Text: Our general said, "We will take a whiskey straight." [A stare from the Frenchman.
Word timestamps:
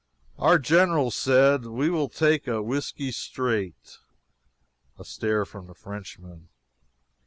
Our 0.39 0.57
general 0.57 1.11
said, 1.11 1.63
"We 1.67 1.91
will 1.91 2.09
take 2.09 2.47
a 2.47 2.63
whiskey 2.63 3.11
straight." 3.11 3.99
[A 4.97 5.05
stare 5.05 5.45
from 5.45 5.67
the 5.67 5.75
Frenchman. 5.75 6.47